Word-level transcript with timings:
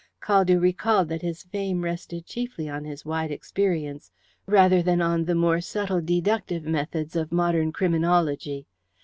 Caldew 0.19 0.59
recalled 0.59 1.09
that 1.09 1.21
his 1.21 1.43
fame 1.43 1.83
rested 1.83 2.25
chiefly 2.25 2.67
on 2.67 2.83
his 2.85 3.05
wide 3.05 3.29
experience 3.29 4.11
rather 4.47 4.81
than 4.81 4.99
on 4.99 5.25
the 5.25 5.35
more 5.35 5.61
subtle 5.61 6.01
deductive 6.01 6.63
methods 6.63 7.15
of 7.15 7.31
modern 7.31 7.71
criminology. 7.71 8.65